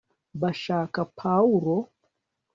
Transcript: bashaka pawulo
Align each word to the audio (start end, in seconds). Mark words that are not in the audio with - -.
bashaka 0.41 0.99
pawulo 1.19 1.75